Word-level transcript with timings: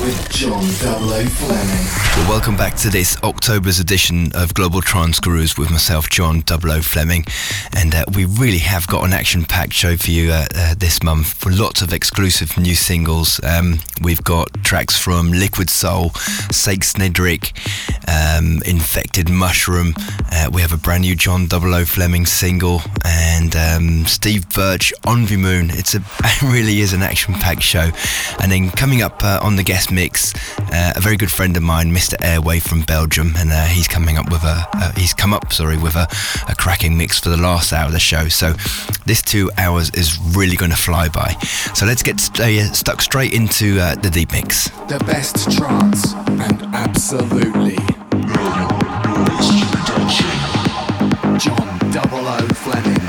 With 0.00 0.30
John 0.30 0.64
welcome 2.28 2.56
back 2.56 2.74
to 2.76 2.88
this 2.88 3.16
October's 3.22 3.80
edition 3.80 4.30
of 4.34 4.54
Global 4.54 4.80
Grooves 4.80 5.58
with 5.58 5.70
myself, 5.70 6.08
John 6.08 6.40
Double 6.40 6.72
O 6.72 6.80
Fleming. 6.80 7.24
And 7.74 7.94
uh, 7.94 8.04
we 8.14 8.24
really 8.24 8.58
have 8.58 8.86
got 8.86 9.04
an 9.04 9.12
action 9.12 9.44
packed 9.44 9.74
show 9.74 9.96
for 9.96 10.10
you 10.10 10.30
uh, 10.30 10.46
uh, 10.54 10.74
this 10.78 11.02
month 11.02 11.34
for 11.34 11.52
lots 11.52 11.82
of 11.82 11.92
exclusive 11.92 12.56
new 12.56 12.74
singles. 12.74 13.40
Um, 13.44 13.78
we've 14.02 14.24
got 14.24 14.52
tracks 14.64 14.98
from 14.98 15.30
Liquid 15.30 15.68
Soul, 15.68 16.10
Sake 16.50 16.80
Snedrick, 16.80 17.52
um, 18.08 18.62
Infected 18.64 19.28
Mushroom. 19.28 19.94
Uh, 20.32 20.48
we 20.52 20.62
have 20.62 20.72
a 20.72 20.78
brand 20.78 21.02
new 21.02 21.14
John 21.14 21.46
Double 21.46 21.74
O 21.74 21.84
Fleming 21.84 22.24
single 22.24 22.80
and 23.04 23.54
um, 23.54 24.06
Steve 24.06 24.48
Birch, 24.50 24.92
Envy 25.06 25.36
Moon. 25.36 25.70
It's 25.70 25.94
a, 25.94 25.98
it 26.24 26.42
really 26.42 26.80
is 26.80 26.92
an 26.92 27.02
action 27.02 27.34
packed 27.34 27.62
show. 27.62 27.90
And 28.40 28.50
then 28.52 28.70
coming 28.70 29.02
up 29.02 29.22
uh, 29.22 29.40
on 29.42 29.56
the 29.56 29.62
guest 29.62 29.90
mix, 29.90 30.34
uh, 30.72 30.92
a 30.96 31.00
very 31.00 31.16
good 31.16 31.30
friend 31.30 31.56
of 31.56 31.62
mine, 31.62 31.92
Mr. 31.92 32.14
Airwave 32.18 32.62
from 32.62 32.82
Belgium, 32.82 33.34
and 33.36 33.50
uh, 33.50 33.64
he's 33.64 33.88
coming 33.88 34.16
up 34.16 34.30
with 34.30 34.42
a, 34.44 34.66
uh, 34.74 34.92
he's 34.96 35.12
come 35.12 35.32
up, 35.32 35.52
sorry, 35.52 35.76
with 35.76 35.96
a, 35.96 36.06
a 36.48 36.54
cracking 36.54 36.96
mix 36.96 37.18
for 37.18 37.28
the 37.28 37.36
last 37.36 37.72
hour 37.72 37.86
of 37.86 37.92
the 37.92 38.00
show. 38.00 38.28
So 38.28 38.54
this 39.06 39.22
two 39.22 39.50
hours 39.58 39.90
is 39.90 40.18
really 40.36 40.56
going 40.56 40.70
to 40.70 40.76
fly 40.76 41.08
by. 41.08 41.32
So 41.74 41.86
let's 41.86 42.02
get 42.02 42.20
st- 42.20 42.74
stuck 42.74 43.02
straight 43.02 43.32
into 43.32 43.78
uh, 43.80 43.94
the 43.96 44.10
deep 44.10 44.32
mix. 44.32 44.68
The 44.88 45.02
best 45.06 45.50
trance 45.50 46.12
and 46.14 46.62
absolutely 46.74 47.76
John 51.38 51.78
Double 51.92 52.26
O 52.26 52.38
Fleming. 52.48 53.07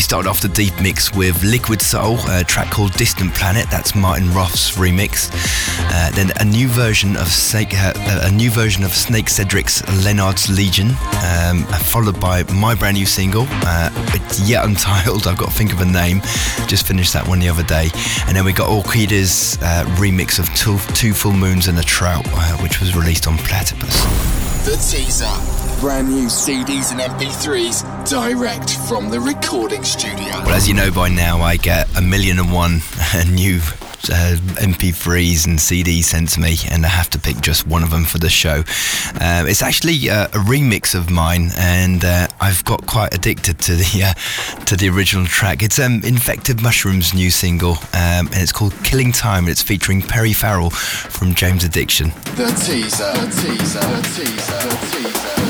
Started 0.00 0.28
off 0.28 0.40
the 0.40 0.48
deep 0.48 0.74
mix 0.82 1.14
with 1.14 1.40
Liquid 1.44 1.80
Soul, 1.80 2.18
a 2.30 2.42
track 2.42 2.72
called 2.72 2.92
Distant 2.94 3.32
Planet. 3.32 3.66
That's 3.70 3.94
Martin 3.94 4.32
Roth's 4.34 4.76
remix. 4.76 5.30
Uh, 5.92 6.10
then 6.16 6.32
a 6.40 6.44
new 6.44 6.66
version 6.66 7.16
of 7.16 7.28
Snake, 7.28 7.74
uh, 7.74 7.92
a 8.24 8.30
new 8.32 8.50
version 8.50 8.82
of 8.82 8.90
Snake 8.90 9.26
Cedric's 9.26 9.86
Leonard's 10.04 10.50
Legion, 10.50 10.88
um, 11.22 11.62
followed 11.84 12.18
by 12.18 12.42
my 12.52 12.74
brand 12.74 12.96
new 12.96 13.06
single. 13.06 13.46
Uh, 13.48 13.90
it's 14.12 14.40
yet 14.48 14.64
untitled. 14.64 15.28
I've 15.28 15.38
got 15.38 15.50
to 15.50 15.54
think 15.54 15.72
of 15.72 15.80
a 15.80 15.86
name. 15.86 16.22
Just 16.66 16.88
finished 16.88 17.12
that 17.12 17.28
one 17.28 17.38
the 17.38 17.48
other 17.48 17.62
day. 17.62 17.90
And 18.26 18.36
then 18.36 18.44
we 18.44 18.52
got 18.52 18.68
Orchida's 18.68 19.58
uh, 19.62 19.84
remix 19.96 20.40
of 20.40 20.52
two, 20.56 20.78
two, 20.94 21.14
Full 21.14 21.34
Moons 21.34 21.68
and 21.68 21.78
a 21.78 21.84
Trout, 21.84 22.26
uh, 22.26 22.56
which 22.58 22.80
was 22.80 22.96
released 22.96 23.28
on 23.28 23.36
Platipus. 23.38 24.02
The 24.64 24.72
teaser 24.72 25.59
brand 25.80 26.10
new 26.10 26.26
CDs 26.26 26.92
and 26.92 27.00
MP3s 27.00 28.06
direct 28.06 28.76
from 28.86 29.08
the 29.08 29.18
recording 29.18 29.82
studio. 29.82 30.28
Well, 30.44 30.50
as 30.50 30.68
you 30.68 30.74
know 30.74 30.90
by 30.90 31.08
now, 31.08 31.40
I 31.40 31.56
get 31.56 31.88
a 31.96 32.02
million 32.02 32.38
and 32.38 32.52
one 32.52 32.80
new 33.32 33.60
uh, 34.10 34.36
MP3s 34.60 35.46
and 35.46 35.58
CDs 35.58 36.04
sent 36.04 36.28
to 36.30 36.40
me, 36.40 36.56
and 36.70 36.84
I 36.84 36.88
have 36.88 37.08
to 37.10 37.18
pick 37.18 37.40
just 37.40 37.66
one 37.66 37.82
of 37.82 37.90
them 37.90 38.04
for 38.04 38.18
the 38.18 38.28
show. 38.28 38.62
Uh, 39.20 39.46
it's 39.48 39.62
actually 39.62 40.10
uh, 40.10 40.26
a 40.26 40.40
remix 40.44 40.94
of 40.94 41.10
mine, 41.10 41.48
and 41.56 42.04
uh, 42.04 42.28
I've 42.40 42.62
got 42.66 42.86
quite 42.86 43.14
addicted 43.14 43.58
to 43.60 43.76
the 43.76 44.04
uh, 44.04 44.64
to 44.64 44.76
the 44.76 44.90
original 44.90 45.24
track. 45.24 45.62
It's 45.62 45.78
um, 45.78 46.02
Infected 46.04 46.62
Mushrooms' 46.62 47.14
new 47.14 47.30
single, 47.30 47.72
um, 47.94 48.28
and 48.28 48.36
it's 48.36 48.52
called 48.52 48.74
"Killing 48.84 49.12
Time." 49.12 49.44
And 49.44 49.50
it's 49.50 49.62
featuring 49.62 50.02
Perry 50.02 50.34
Farrell 50.34 50.70
from 50.70 51.34
Jane's 51.34 51.64
Addiction. 51.64 52.10
The 52.36 52.52
teaser. 52.64 53.12
The 53.12 53.30
teaser. 53.42 53.80
The 53.80 54.02
teaser. 54.14 54.68
The 54.68 54.86
teaser. 54.92 55.49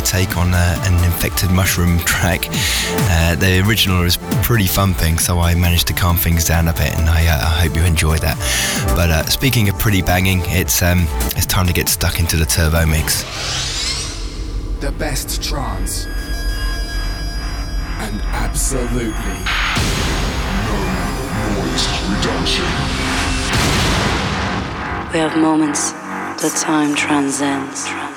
My, 0.00 0.06
my 0.06 0.06
take 0.06 0.36
on 0.36 0.54
uh, 0.54 0.82
an 0.86 1.04
infected 1.04 1.50
mushroom 1.50 1.98
track. 2.04 2.46
Uh, 3.10 3.34
the 3.36 3.62
original 3.66 4.02
is 4.02 4.18
pretty 4.42 4.66
thumping, 4.66 5.18
so 5.18 5.38
I 5.38 5.54
managed 5.54 5.86
to 5.88 5.92
calm 5.92 6.16
things 6.16 6.44
down 6.44 6.68
a 6.68 6.72
bit, 6.72 6.96
and 6.98 7.08
I, 7.08 7.26
uh, 7.26 7.40
I 7.40 7.66
hope 7.66 7.76
you 7.76 7.82
enjoy 7.82 8.18
that. 8.18 8.36
But 8.96 9.10
uh, 9.10 9.24
speaking 9.26 9.68
of 9.68 9.78
pretty 9.78 10.02
banging, 10.02 10.42
it's 10.44 10.82
um, 10.82 11.06
it's 11.36 11.46
time 11.46 11.66
to 11.66 11.72
get 11.72 11.88
stuck 11.88 12.18
into 12.18 12.36
the 12.36 12.46
turbo 12.46 12.86
mix. 12.86 13.24
The 14.80 14.92
best 14.92 15.42
trance, 15.42 16.06
and 18.00 18.20
absolutely 18.32 19.10
no 20.66 20.78
noise 21.60 21.86
reduction. 22.08 22.64
We 25.12 25.18
have 25.18 25.36
moments 25.36 25.92
that 25.92 26.56
time 26.62 26.94
transcends. 26.94 28.09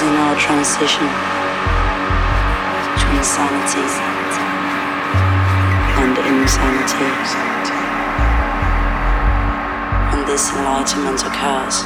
In 0.00 0.14
our 0.14 0.36
transition 0.36 1.08
to 3.02 3.24
sanity 3.24 3.82
and 5.98 6.16
insanity. 6.18 7.10
When 10.10 10.24
this 10.26 10.52
enlightenment 10.54 11.20
occurs, 11.26 11.82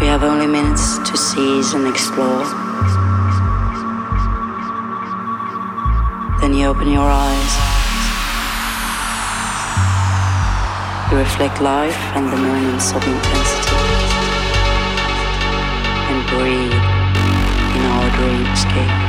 we 0.00 0.06
have 0.06 0.22
only 0.22 0.46
minutes 0.46 0.98
to 0.98 1.16
seize 1.16 1.74
and 1.74 1.88
explore. 1.88 2.44
Then 6.40 6.54
you 6.54 6.66
open 6.66 6.88
your 6.92 7.10
eyes. 7.10 7.52
You 11.10 11.18
reflect 11.18 11.60
life 11.60 11.98
and 12.16 12.32
the 12.32 12.36
moments 12.36 12.92
of 12.92 13.02
intensity. 13.06 13.53
In 16.36 17.82
our 17.86 18.10
dreamscape. 18.10 19.03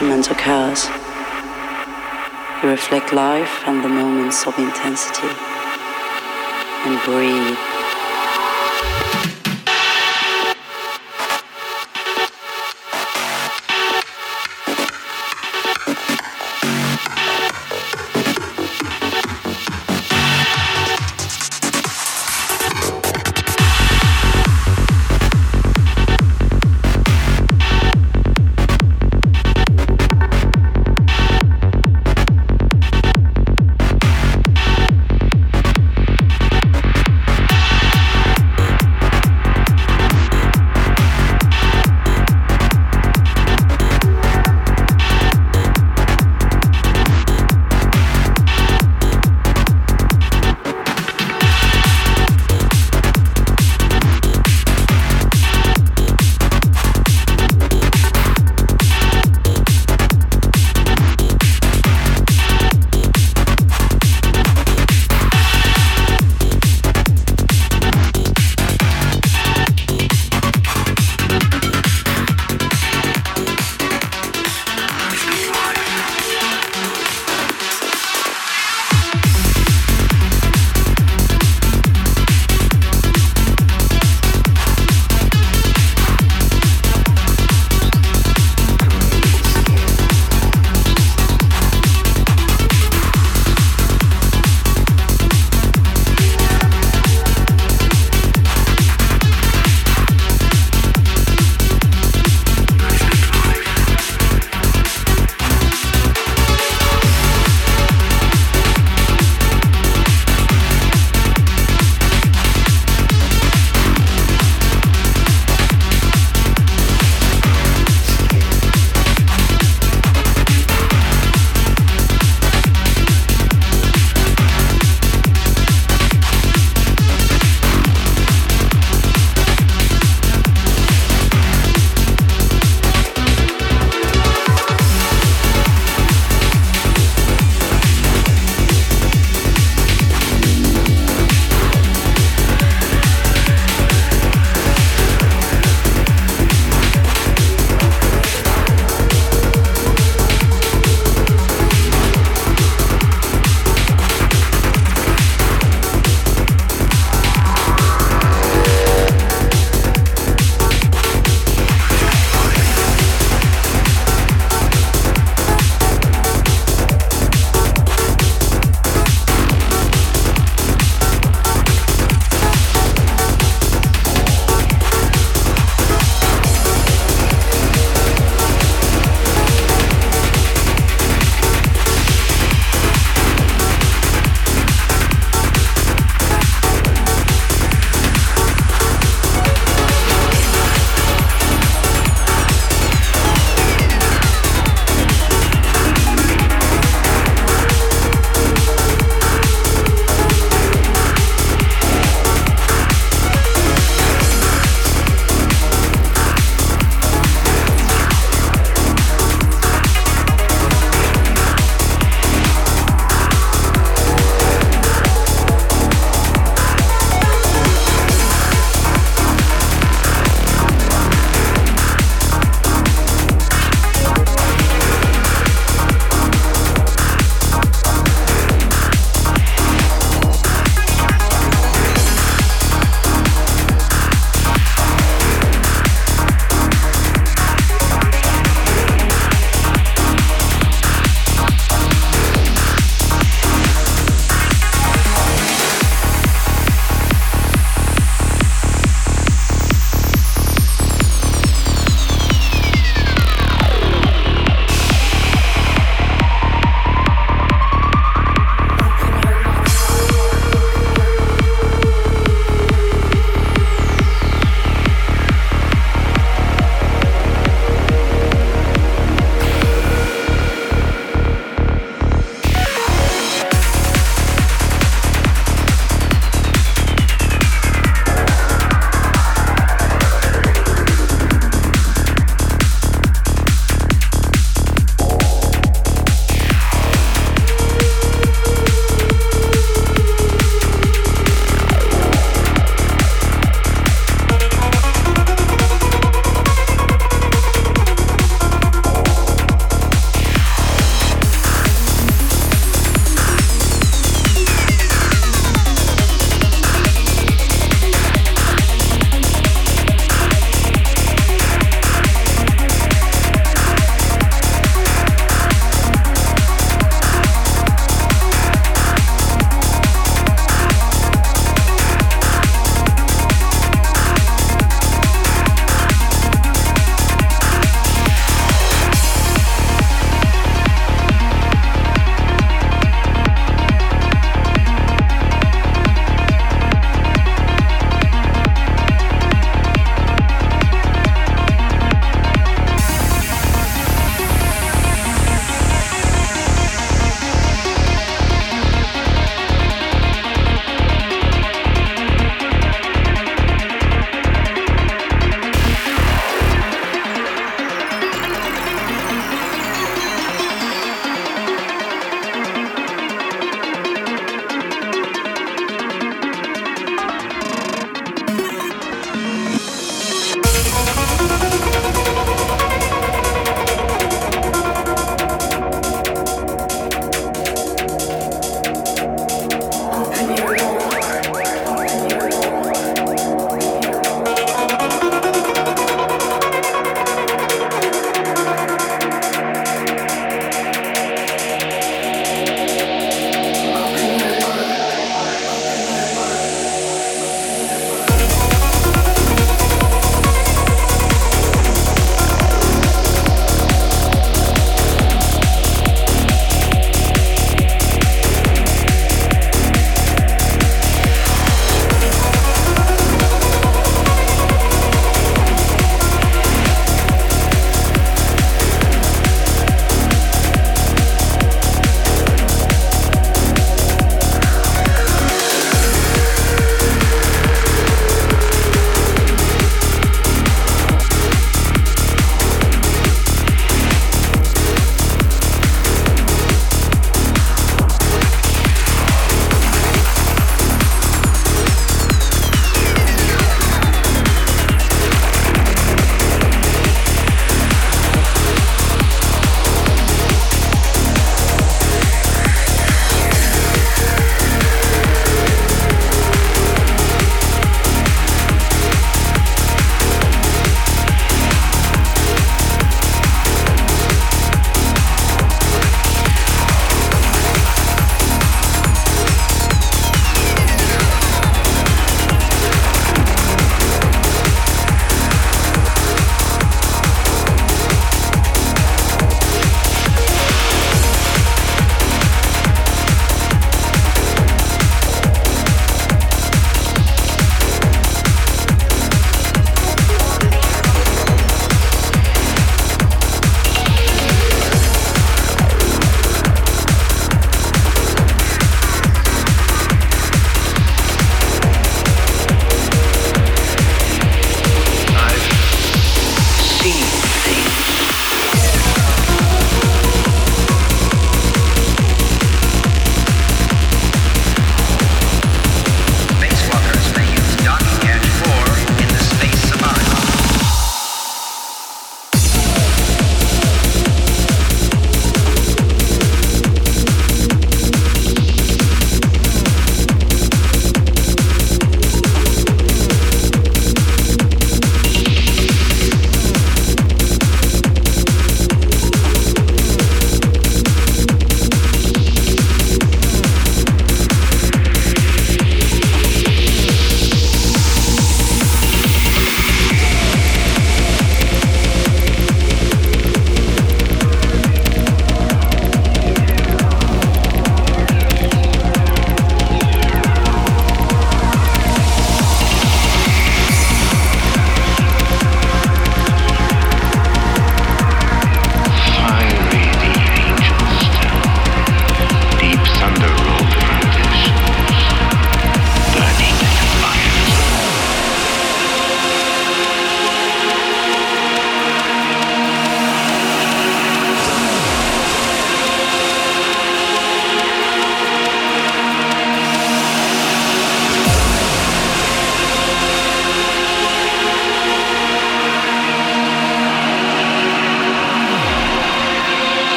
Enlightenment 0.00 0.30
occurs, 0.30 0.86
you 2.62 2.68
reflect 2.70 3.12
life 3.12 3.62
and 3.66 3.82
the 3.82 3.88
moments 3.88 4.46
of 4.46 4.56
intensity. 4.58 5.26
And 6.86 7.02
breathe 7.04 7.67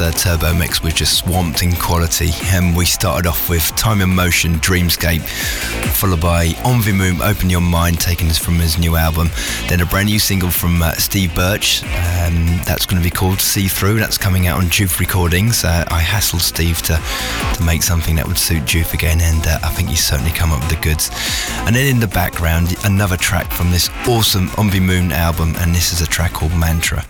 uh, 0.00 0.10
Turbo 0.12 0.54
Mix 0.54 0.82
was 0.82 0.94
just 0.94 1.18
swamped 1.18 1.62
in 1.62 1.72
quality. 1.72 2.30
And 2.46 2.76
we 2.76 2.84
started 2.84 3.28
off 3.28 3.48
with 3.48 3.64
Time 3.76 4.00
in 4.00 4.14
Motion, 4.14 4.54
Dreamscape, 4.54 5.22
followed 5.92 6.20
by 6.20 6.54
Envy 6.64 6.90
Open 7.22 7.50
Your 7.50 7.60
Mind, 7.60 8.00
taken 8.00 8.30
from 8.30 8.54
his 8.54 8.78
new 8.78 8.96
album. 8.96 9.30
Then 9.68 9.80
a 9.80 9.86
brand 9.86 10.08
new 10.08 10.18
single 10.18 10.50
from 10.50 10.82
uh, 10.82 10.92
Steve 10.92 11.34
Birch, 11.34 11.82
um, 11.82 12.60
that's 12.64 12.86
going 12.86 13.02
to 13.02 13.04
be 13.04 13.10
called 13.10 13.40
See 13.40 13.68
Through. 13.68 13.98
That's 13.98 14.18
coming 14.18 14.46
out 14.46 14.58
on 14.58 14.66
JOOF 14.66 15.00
Recordings. 15.00 15.64
Uh, 15.64 15.84
I 15.88 16.00
hassled 16.02 16.40
Steve 16.40 16.82
to, 16.82 17.00
to 17.54 17.62
make 17.62 17.82
something 17.82 18.16
that 18.16 18.26
would 18.26 18.38
suit 18.38 18.64
JOOF 18.64 18.94
again, 18.94 19.20
and 19.20 19.46
uh, 19.46 19.58
I 19.62 19.68
think 19.70 19.88
he's 19.88 20.04
certainly 20.04 20.32
come 20.32 20.52
up 20.52 20.60
with 20.60 20.70
the 20.70 20.82
goods. 20.82 21.10
And 21.66 21.74
then 21.74 21.86
in 21.86 22.00
the 22.00 22.08
background, 22.08 22.76
another 22.84 23.16
track 23.16 23.50
from 23.52 23.70
this 23.70 23.90
awesome 24.06 24.50
Envy 24.58 24.80
Moon 24.80 25.12
album, 25.12 25.54
and 25.58 25.74
this 25.74 25.92
is 25.92 26.00
a 26.00 26.06
track 26.06 26.32
called 26.32 26.52
Mantra. 26.52 27.04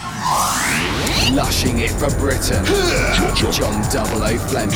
Lushing 1.28 1.80
it 1.80 1.90
for 1.90 2.10
Britain, 2.18 2.64
John 3.52 3.82
Double 3.92 4.22
O 4.22 4.36
Fleming. 4.48 4.74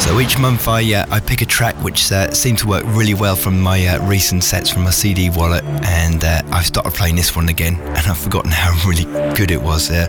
So 0.00 0.20
each 0.20 0.38
month 0.38 0.68
I 0.68 0.94
uh, 0.94 1.06
I 1.10 1.20
pick 1.20 1.42
a 1.42 1.46
track 1.46 1.74
which 1.84 2.10
uh, 2.10 2.30
seemed 2.32 2.58
to 2.58 2.66
work 2.66 2.84
really 2.86 3.14
well 3.14 3.36
from 3.36 3.60
my 3.60 3.86
uh, 3.86 4.04
recent 4.06 4.42
sets 4.42 4.70
from 4.70 4.84
my 4.84 4.90
CD 4.90 5.28
wallet, 5.28 5.64
and 5.84 6.24
uh, 6.24 6.42
I've 6.50 6.66
started 6.66 6.94
playing 6.94 7.16
this 7.16 7.36
one 7.36 7.48
again, 7.48 7.74
and 7.80 7.98
I've 7.98 8.18
forgotten 8.18 8.50
how 8.50 8.72
really 8.88 9.04
good 9.34 9.50
it 9.50 9.60
was. 9.60 9.90
Uh, 9.90 10.06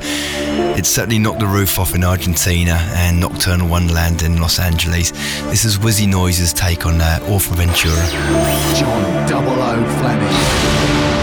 it 0.78 0.86
certainly 0.86 1.20
knocked 1.20 1.40
the 1.40 1.48
roof 1.48 1.78
off 1.78 1.94
in 1.94 2.04
Argentina 2.04 2.76
and 2.96 3.20
Nocturnal 3.20 3.68
Wonderland 3.68 4.24
in 4.24 4.40
Los 4.40 4.58
Angeles. 4.58 5.12
This 5.52 5.66
is 5.66 5.78
Wizzy 5.78 6.08
Noise's 6.08 6.54
take 6.54 6.86
on 6.86 7.02
uh, 7.02 7.20
Orphan 7.28 7.58
Ventura. 7.58 7.96
John 8.76 9.28
Double 9.30 9.62
O 9.62 9.76
Fleming. 10.00 11.19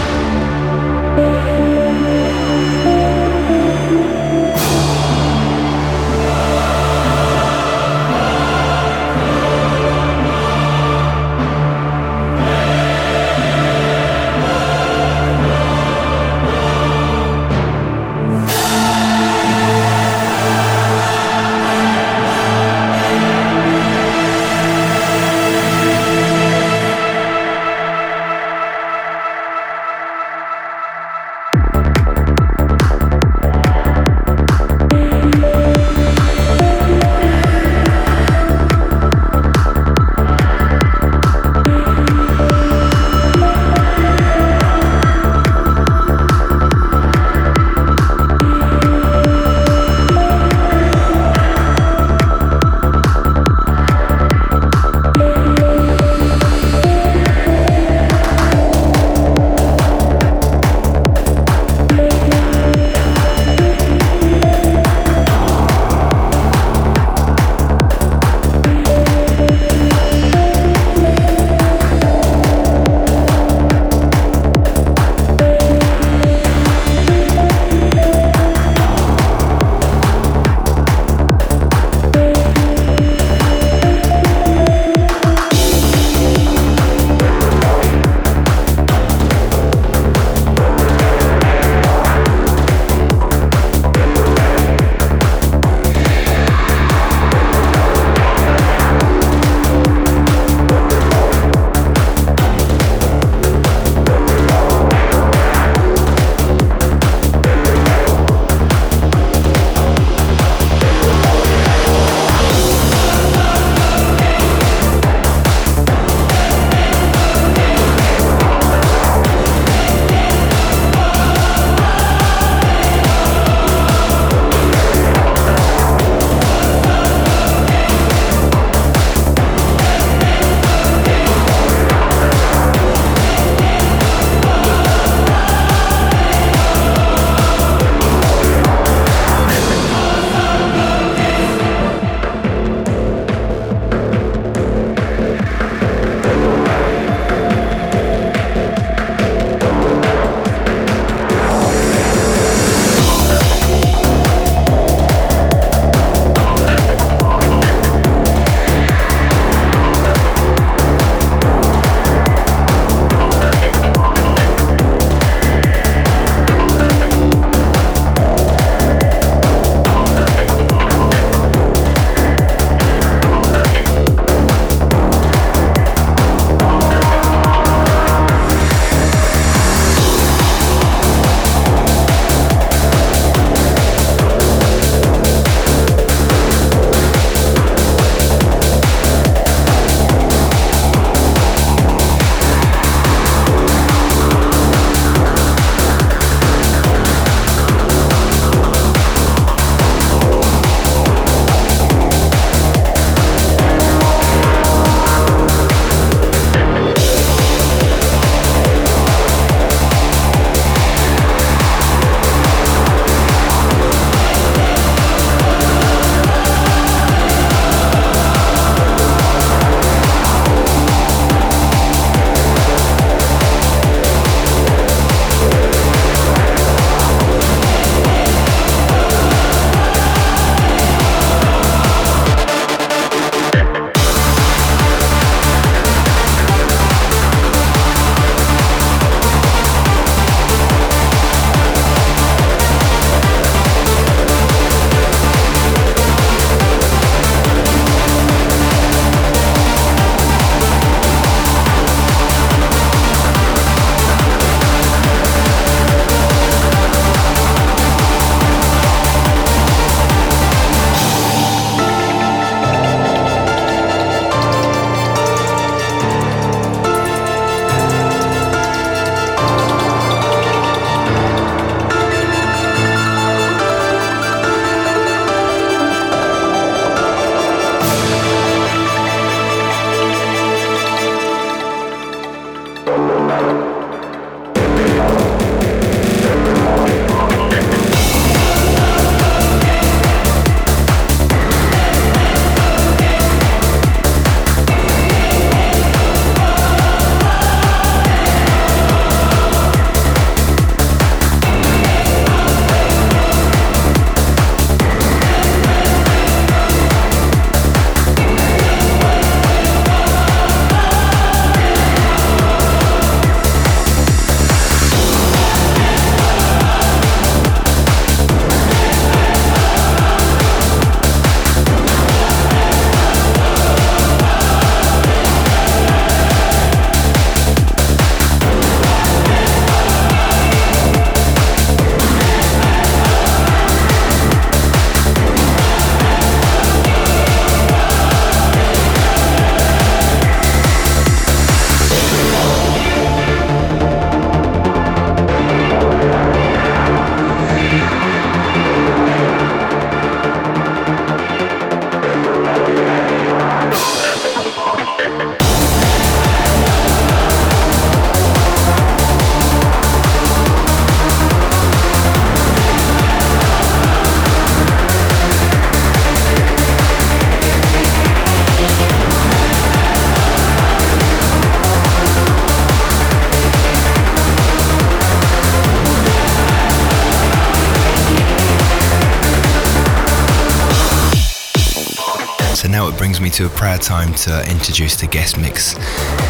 To 383.37 383.45
a 383.45 383.49
proud 383.49 383.79
time 383.79 384.11
to 384.15 384.49
introduce 384.49 384.95
the 384.95 385.05
guest 385.05 385.37
mix. 385.37 385.75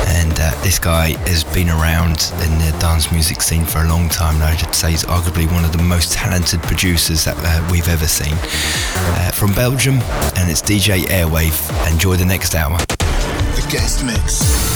And 0.09 0.33
uh, 0.41 0.51
this 0.61 0.77
guy 0.77 1.11
has 1.29 1.41
been 1.41 1.69
around 1.69 2.33
in 2.43 2.51
the 2.59 2.75
dance 2.81 3.13
music 3.13 3.41
scene 3.41 3.63
for 3.63 3.79
a 3.79 3.87
long 3.87 4.09
time 4.09 4.39
now. 4.39 4.47
I'd 4.47 4.75
say 4.75 4.91
he's 4.91 5.05
arguably 5.05 5.49
one 5.49 5.63
of 5.63 5.71
the 5.71 5.81
most 5.81 6.11
talented 6.11 6.61
producers 6.63 7.23
that 7.23 7.37
uh, 7.39 7.65
we've 7.71 7.87
ever 7.87 8.07
seen. 8.07 8.33
Uh, 8.33 9.31
from 9.31 9.53
Belgium, 9.53 10.01
and 10.35 10.51
it's 10.51 10.61
DJ 10.61 11.05
Airwave. 11.05 11.55
Enjoy 11.89 12.17
the 12.17 12.25
next 12.25 12.55
hour. 12.55 12.77
The 12.77 13.65
guest 13.71 14.03
mix. 14.03 14.66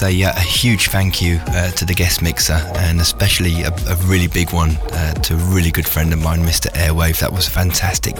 Say 0.00 0.22
uh, 0.22 0.32
a 0.34 0.40
huge 0.40 0.88
thank 0.88 1.20
you 1.20 1.38
uh, 1.48 1.70
to 1.72 1.84
the 1.84 1.92
guest 1.92 2.22
mixer 2.22 2.58
and 2.76 3.02
especially 3.02 3.64
a, 3.64 3.68
a 3.86 3.96
really 4.06 4.28
big 4.28 4.50
one 4.50 4.70
uh, 4.92 5.12
to 5.12 5.34
a 5.34 5.36
really 5.54 5.70
good 5.70 5.86
friend 5.86 6.10
of 6.14 6.22
mine, 6.22 6.38
Mr. 6.38 6.72
Airwave. 6.72 7.20
That 7.20 7.30
was 7.30 7.46
a 7.48 7.50
fantastic 7.50 8.16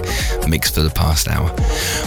mix 0.46 0.70
for 0.70 0.82
the 0.82 0.90
past 0.90 1.26
hour. 1.26 1.50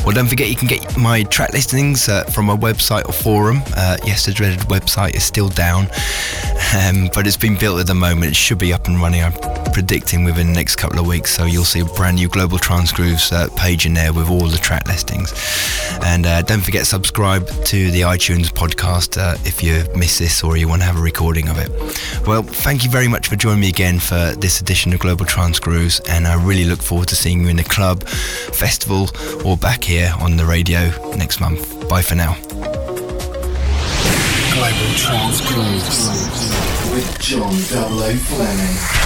Well, 0.05 0.11
don't 0.11 0.27
forget 0.27 0.47
you 0.47 0.55
can 0.55 0.67
get 0.67 0.95
my 0.95 1.23
track 1.23 1.53
listings 1.53 2.07
uh, 2.07 2.23
from 2.25 2.45
my 2.45 2.55
website 2.55 3.09
or 3.09 3.13
forum. 3.13 3.63
Uh, 3.75 3.97
yes, 4.05 4.27
the 4.27 4.31
dreaded 4.31 4.59
website 4.69 5.15
is 5.15 5.23
still 5.23 5.49
down, 5.49 5.87
um, 6.77 7.09
but 7.15 7.25
it's 7.25 7.37
been 7.37 7.57
built 7.57 7.79
at 7.79 7.87
the 7.87 7.95
moment. 7.95 8.31
It 8.31 8.35
should 8.35 8.59
be 8.59 8.73
up 8.73 8.87
and 8.87 9.01
running. 9.01 9.23
I'm 9.23 9.33
predicting 9.73 10.23
within 10.23 10.47
the 10.47 10.53
next 10.53 10.75
couple 10.75 10.99
of 10.99 11.07
weeks. 11.07 11.35
So 11.35 11.45
you'll 11.45 11.65
see 11.65 11.79
a 11.79 11.85
brand 11.85 12.17
new 12.17 12.29
Global 12.29 12.59
Trance 12.59 12.91
Grooves 12.91 13.31
uh, 13.31 13.47
page 13.57 13.87
in 13.87 13.95
there 13.95 14.13
with 14.13 14.29
all 14.29 14.47
the 14.47 14.59
track 14.59 14.87
listings. 14.87 15.33
And 16.03 16.25
uh, 16.25 16.41
don't 16.41 16.61
forget 16.61 16.81
to 16.81 16.85
subscribe 16.85 17.47
to 17.65 17.91
the 17.91 18.01
iTunes 18.01 18.47
podcast 18.47 19.17
uh, 19.17 19.38
if 19.45 19.63
you 19.63 19.84
miss 19.97 20.19
this 20.19 20.43
or 20.43 20.57
you 20.57 20.67
want 20.67 20.81
to 20.81 20.85
have 20.85 20.97
a 20.97 21.01
recording 21.01 21.49
of 21.49 21.57
it. 21.57 21.69
Well, 22.27 22.43
thank 22.43 22.84
you 22.84 22.89
very 22.89 23.07
much 23.07 23.27
for 23.27 23.35
joining 23.35 23.61
me 23.61 23.69
again 23.69 23.99
for 23.99 24.34
this 24.38 24.61
edition 24.61 24.93
of 24.93 24.99
Global 24.99 25.25
Grooves, 25.61 25.99
and 26.01 26.27
I 26.27 26.35
really 26.43 26.65
look 26.65 26.81
forward 26.81 27.07
to 27.09 27.15
seeing 27.15 27.43
you 27.43 27.47
in 27.47 27.55
the 27.55 27.63
club, 27.63 28.03
festival, 28.03 29.09
or 29.45 29.57
back 29.57 29.84
here 29.84 30.13
on 30.19 30.38
the 30.38 30.45
radio 30.45 30.91
next 31.15 31.39
month. 31.39 31.88
Bye 31.89 32.01
for 32.01 32.15
now. 32.15 32.38
Global 34.53 34.93
Trance 34.95 35.41
Grooves 35.41 36.93
with 36.93 37.19
John. 37.19 37.53
Fleming. 37.53 39.02